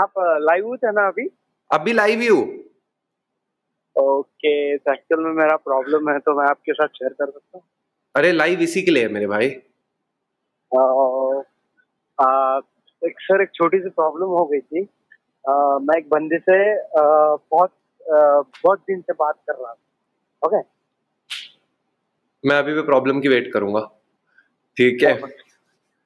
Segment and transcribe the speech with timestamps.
[0.00, 0.12] आप
[0.42, 1.28] लाइव थे ना अभी?
[1.70, 2.44] अभी लाइव ही हूँ।
[3.96, 7.64] ओके एक्चुअल में मेरा प्रॉब्लम है तो मैं आपके साथ शेयर कर सकता हूँ?
[8.14, 9.48] अरे लाइव इसी के लिए है मेरे भाई।
[10.72, 11.42] अह,
[12.18, 12.60] आ,
[13.02, 14.82] एक सर एक छोटी सी प्रॉब्लम हो गई थी।
[15.44, 17.02] आ, मैं एक बंदे से आ,
[17.50, 17.70] बहुत
[18.12, 20.62] आ, बहुत दिन से बात कर रहा था। ओके
[22.44, 23.80] मैं अभी भी प्रॉब्लम की वेट करूँगा।
[24.76, 25.14] ठीक है?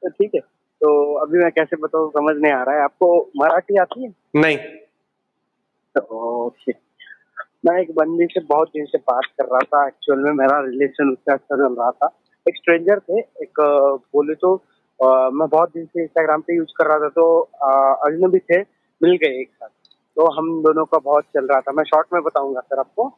[0.03, 0.41] ठीक है।
[0.83, 4.13] तो अभी मैं कैसे बताऊँ समझ नहीं आ रहा है। आपको मराठी आती है?
[4.37, 4.59] नहीं।
[5.95, 6.73] ओके।
[7.67, 11.11] मैं एक बंदी से बहुत दिन से बात कर रहा था। एक्चुअल में मेरा रिलेशन
[11.13, 12.07] उससे अच्छा चल रहा था।
[12.47, 13.61] एक स्ट्रेंजर थे एक
[14.15, 14.55] बोले तो
[15.01, 17.25] अ, मैं बहुत दिन से इंस्टाग्राम पे यूज़ कर रहा था तो
[18.07, 18.61] अजनबी थे
[19.01, 19.69] मिल गए एक साथ।
[20.17, 23.09] तो हम दोनों का बहुत चल रहा था। मैं शॉर्ट में बताऊँगा सर आपको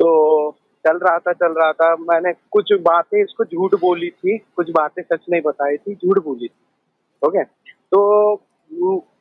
[0.00, 0.08] तो
[0.84, 5.02] चल रहा था चल रहा था। मैंने कुछ बातें इसको झूठ बोली थी। कुछ बातें
[5.02, 7.44] सच नहीं बताई थी झूठ बोली थी। ओके?
[7.44, 8.34] तो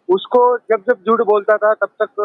[0.10, 2.22] उसको जब जब झूठ बोलता था तब तक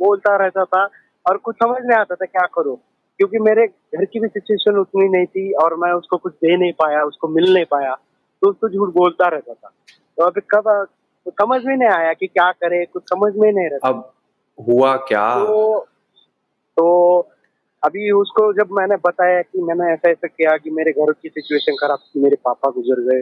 [0.00, 0.84] बोलता रहता था
[1.26, 2.76] और कुछ समझ नहीं आता था क्या करूँ।
[3.20, 6.72] क्योंकि मेरे घर की भी सिचुएशन उतनी नहीं थी और मैं उसको कुछ दे नहीं
[6.72, 7.94] पाया उसको मिल नहीं पाया
[8.42, 9.70] तो उसको झूठ बोलता रहता था।
[10.18, 10.68] तो अभी कब
[11.26, 14.12] तो समझ में नहीं आया कि क्या करे कुछ समझ में नहीं रहता। अब
[14.58, 15.28] हुआ क्या?
[15.36, 15.86] तो
[16.76, 17.28] तो
[17.86, 21.76] अभी उसको जब मैंने बताया कि मैंने ऐसा ऐसा किया कि मेरे घर की सिचुएशन
[21.80, 23.20] खराब थी मेरे पापा गुजर गए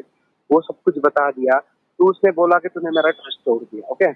[0.50, 1.58] वो सब कुछ बता दिया
[1.98, 4.12] तो उसने बोला कि तूने मेरा ट्रस्ट तोड़ दिया ओके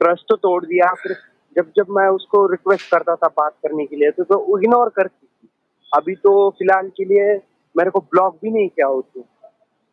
[0.00, 1.16] ट्रस्ट तो तोड़ दिया फिर
[1.56, 5.26] जब जब मैं उसको रिक्वेस्ट करता था बात करने के लिए तो, तो इग्नोर करती
[5.26, 5.48] थी।
[5.92, 7.34] अभी तो फ़िलहाल के लिए
[7.74, 9.22] मेरे को ब्लॉक भी नहीं किया उसने।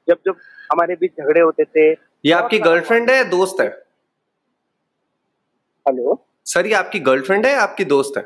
[0.08, 0.36] जब जब
[0.72, 3.68] हमारे बीच झगड़े होते थे ये आपकी गर्लफ्रेंड है या दोस्त है?
[5.86, 8.24] हेलो सर ये आपकी गर्लफ्रेंड है या आपकी दोस्त है?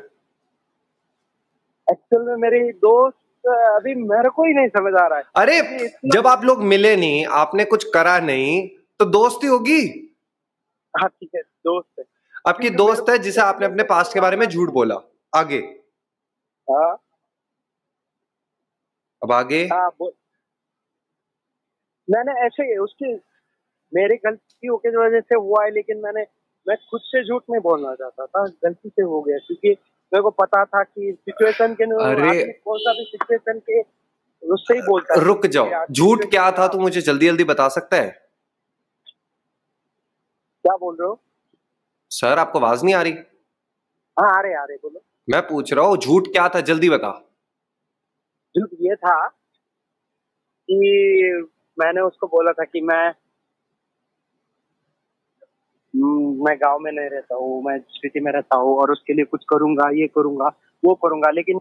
[1.90, 3.16] एक्चुअल में मेरी दोस्त
[3.48, 7.26] अभी मेरे को ही नहीं समझ आ रहा है। अरे जब आप लोग मिले नहीं
[7.26, 8.68] आपने कुछ करा नहीं
[9.00, 9.80] तो दोस्ती होगी?
[10.94, 12.04] हाँ ठीक है दोस्त है।
[12.48, 14.94] आपकी दोस्त है जिसे आपने अपने पास्ट के बारे में झूठ बोला।
[15.36, 15.58] आगे।
[16.68, 16.96] हाँ।
[19.22, 19.90] अब आगे। हाँ
[22.08, 23.14] मैंने ऐसे ही उसकी
[23.92, 26.26] मेरी गलतियों की वजह से हुआ है लेकिन मैंने
[26.66, 29.76] मैं खुद से झूठ नहीं बोलना चाहता था गलती से हो गया क्योंकि
[30.12, 33.80] मेरे को पता था कि सिचुएशन के अरे। कौन सा भी सिचुएशन के
[34.42, 38.08] उससे ही बोलता। रुक जाओ। झूठ क्या था तू मुझे जल्दी जल्दी बता सकता है?
[40.64, 41.20] क्या बोल रहे हो?
[42.10, 43.12] सर आपको आवाज़ नहीं आ रही?
[44.16, 46.60] हाँ आ रहे आ रहे बोलो। मैं पूछ रहा हूँ झूठ क्या था?
[46.60, 47.10] जल्दी बता।
[48.54, 49.26] झूठ ये था
[50.70, 51.48] कि
[51.78, 53.14] मैंने उसको बोला था कि मैं
[55.96, 59.44] मैं गाँव में नहीं रहता हूँ मैं सिटी में रहता हूँ और उसके लिए कुछ
[59.48, 60.48] करूँगा ये करूँगा
[60.84, 61.60] वो करूँगा लेकिन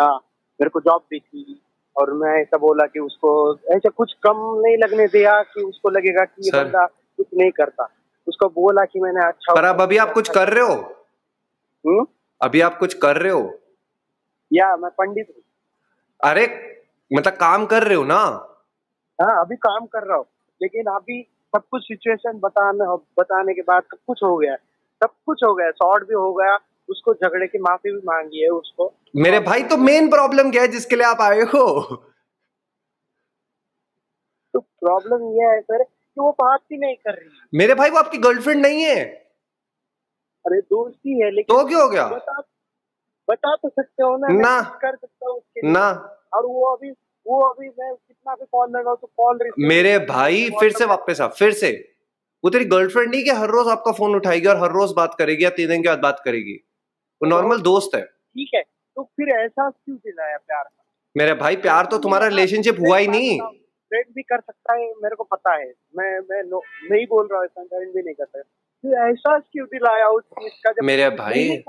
[0.00, 0.16] हाँ
[0.60, 1.62] मेरे को जॉब भी थी
[1.96, 6.24] और मैं ऐसा बोला कि उसको ऐसा कुछ कम नहीं लगने दिया कि उसको लगेगा
[6.24, 7.88] कि ये बंदा कुछ नहीं करता।
[8.28, 10.74] उसको बोला कि मैंने अच्छा पर अब अभी आप कुछ कर रहे हो?
[11.86, 12.06] हम्म?
[12.40, 13.60] अभी आप कुछ कर रहे हो?
[14.52, 15.42] या मैं पंडित हूँ।
[16.20, 16.46] अरे
[17.12, 18.18] मतलब काम कर रहे हो ना?
[19.20, 20.26] हाँ अभी काम कर रहा हूँ
[20.62, 22.86] लेकिन अभी सब कुछ सिचुएशन बताने
[23.18, 24.54] बताने के बाद सब कुछ हो गया
[25.00, 26.56] सब कुछ हो गया शॉर्ट भी हो गया
[26.88, 30.68] उसको झगड़े की माफ़ी भी मांगी है उसको। मेरे भाई तो मेन प्रॉब्लम क्या है
[30.68, 31.64] जिसके लिए आप आए हो?
[34.54, 37.98] तो प्रॉब्लम ये है सर कि वो बात ही नहीं कर रही। मेरे भाई वो
[37.98, 39.00] आपकी गर्लफ्रेंड नहीं है।
[40.44, 42.06] अरे दोस्ती है लेकिन तो क्या हो गया?
[42.08, 42.40] बता
[43.28, 45.88] बता तो सकते हो ना ना। कर सकता हूँ उसके ना।
[46.34, 46.90] और वो अभी
[47.26, 51.52] वो अभी मैं भी कॉल लगाऊँ तो कॉल मेरे भाई फिर से वापस आ फिर
[51.52, 51.70] से।
[52.44, 55.44] वो तेरी गर्लफ्रेंड नहीं कि हर रोज आपका फ़ोन उठाएगी और हर रोज बात करेगी
[55.44, 56.54] या तीन दिन के बाद बात करेगी?
[57.20, 60.82] वो नॉर्मल दोस्त है। ठीक है तो फिर एहसास क्यों दिलाया प्यार का?
[61.16, 65.16] मेरे भाई प्यार तो तुम्हारा रिलेशनशिप हुआ ही नहीं। फ्रेंड भी कर सकता है मेरे
[65.16, 68.42] को पता है। मैं मैं नो, नहीं बोल रहा हूँ फ्रेंड भी नहीं करता
[68.84, 70.70] फिर एहसास क्यों दिलाया उस चीज़ का?
[70.72, 71.62] जब मेरे भाई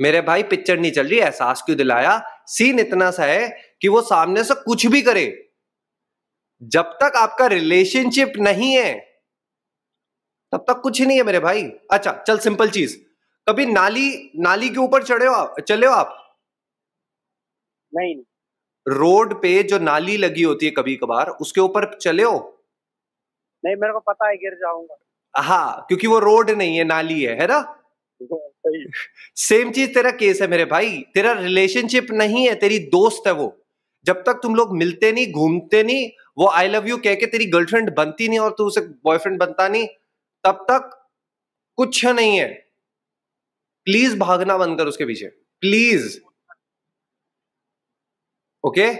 [0.00, 2.18] मेरे भाई पिक्चर नहीं चल रही एहसास क्यों दिलाया?
[2.46, 3.48] सीन इतना सा है
[3.82, 5.26] कि वो सामने से कुछ भी करे
[6.62, 8.92] जब तक आपका रिलेशनशिप नहीं है
[10.52, 12.96] तब तक कुछ नहीं है मेरे भाई। अच्छा चल सिंपल चीज़।
[13.46, 16.14] कभी नाली नाली के ऊपर चढ़े हो आप चले हो आप?
[17.92, 18.14] नहीं।
[18.86, 22.38] रोड पे जो नाली लगी होती है कभी कभार उसके ऊपर चले हो?
[23.64, 24.96] नहीं मेरे को पता है गिर जाऊँगा।
[25.34, 27.60] हाँ क्योंकि वो रोड नहीं है नाली है है ना?
[29.36, 33.54] सेम चीज़ तेरा केस है मेरे भाई। तेरा रिलेशनशिप नहीं है तेरी दोस्त है वो।
[34.04, 37.46] जब तक तुम लोग मिलते नहीं घूमते नहीं वो आई लव यू कह के तेरी
[37.46, 39.86] गर्लफ्रेंड बनती नहीं और तू उसे बॉयफ्रेंड बनता नहीं
[40.44, 41.06] तब तक
[41.76, 42.48] कुछ नहीं है।
[43.86, 45.26] प्लीज़ भागना बंद कर उसके पीछे।
[45.60, 46.20] प्लीज़
[48.64, 48.94] ओके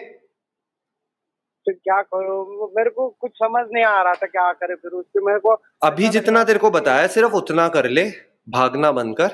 [1.64, 2.73] फिर क्या करो?
[2.79, 6.08] मेरे को कुछ समझ नहीं आ रहा था क्या करे फिर उसके मेरे को अभी
[6.08, 8.11] जितना तेरे को बताया सिर्फ़ उतना कर ले।
[8.49, 9.29] भागना बंद कर।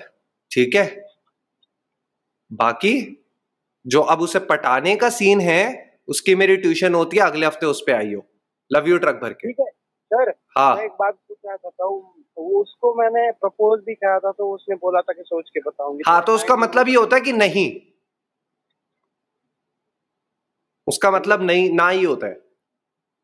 [0.51, 1.05] ठीक है?
[2.53, 3.25] बाकी
[3.87, 7.83] जो अब उसे पटाने का सीन है उसकी मेरी ट्यूशन होती है अगले हफ़्ते उस
[7.87, 8.25] पे आई हो।
[8.71, 12.03] लव यू ट्रक भर के। सर हाँ। मैं एक बात पूछना चाहता हूँ
[12.55, 16.23] उसको मैंने प्रपोज भी किया था तो उसने बोला था कि सोच के बताऊँगी। हाँ
[16.23, 17.71] तो उसका मतलब ये होता है कि नहीं।
[20.87, 22.41] उसका मतलब नहीं ना ही होता है।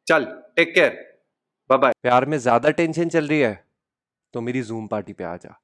[0.07, 0.25] चल
[0.57, 0.91] टेक केयर
[1.71, 3.53] बाय बाय प्यार में ज़्यादा टेंशन चल रही है
[4.35, 5.61] तो मेरी जूम पार्टी पे आ जा।